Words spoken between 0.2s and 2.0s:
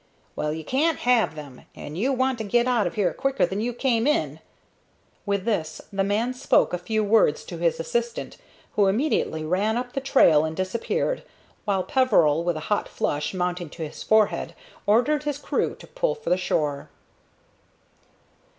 "Well, you can't have them, and